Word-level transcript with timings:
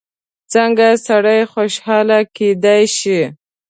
څنګه 0.53 0.87
سړی 1.07 1.39
خوشحاله 1.53 2.19
کېدای 2.35 2.83
شي؟ 2.97 3.21